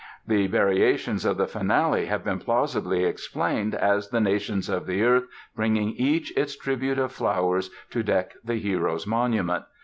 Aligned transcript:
The 0.25 0.47
variations 0.47 1.25
of 1.25 1.37
the 1.37 1.45
Finale 1.45 2.07
have 2.07 2.23
been 2.23 2.39
plausibly 2.39 3.03
explained 3.03 3.75
as 3.75 4.09
the 4.09 4.19
nations 4.19 4.67
of 4.67 4.87
the 4.87 5.03
earth 5.03 5.27
bringing 5.55 5.91
each 5.91 6.35
its 6.35 6.55
tribute 6.57 6.97
of 6.97 7.11
flowers 7.11 7.69
to 7.91 8.01
deck 8.01 8.31
the 8.43 8.55
hero's 8.55 9.05
monument. 9.05 9.65